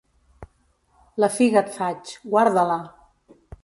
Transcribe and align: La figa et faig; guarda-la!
La 1.25 1.31
figa 1.37 1.63
et 1.63 1.71
faig; 1.77 2.17
guarda-la! 2.35 2.85